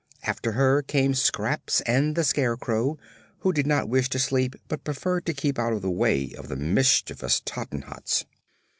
[0.23, 2.97] After her came Scraps and the Scarecrow,
[3.41, 6.47] who did not wish to sleep but preferred to keep out of the way of
[6.47, 8.25] the mischievous Tottenhots.